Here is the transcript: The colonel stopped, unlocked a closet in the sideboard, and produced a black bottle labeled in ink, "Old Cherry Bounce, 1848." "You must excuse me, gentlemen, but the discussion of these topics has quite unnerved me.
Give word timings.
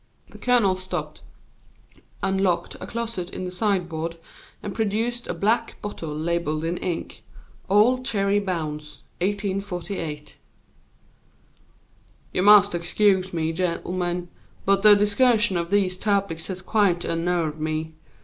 The 0.31 0.39
colonel 0.39 0.77
stopped, 0.77 1.21
unlocked 2.23 2.75
a 2.81 2.87
closet 2.87 3.29
in 3.29 3.45
the 3.45 3.51
sideboard, 3.51 4.17
and 4.63 4.73
produced 4.73 5.27
a 5.27 5.33
black 5.35 5.79
bottle 5.79 6.09
labeled 6.17 6.63
in 6.63 6.77
ink, 6.77 7.23
"Old 7.69 8.03
Cherry 8.03 8.39
Bounce, 8.39 9.03
1848." 9.19 10.39
"You 12.33 12.41
must 12.41 12.73
excuse 12.73 13.31
me, 13.31 13.53
gentlemen, 13.53 14.29
but 14.65 14.81
the 14.81 14.95
discussion 14.95 15.55
of 15.55 15.69
these 15.69 15.99
topics 15.99 16.47
has 16.47 16.63
quite 16.63 17.05
unnerved 17.05 17.59
me. 17.59 17.93